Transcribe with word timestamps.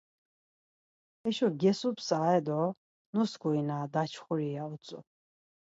Haşo 1.21 1.47
gesupsa 1.61 2.17
e 2.37 2.39
do 2.47 2.61
nuskurina 3.13 3.77
daçxuri, 3.93 4.49
ya 4.55 4.63
utzu. 4.73 4.99